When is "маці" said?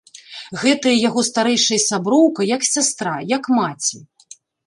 3.59-3.97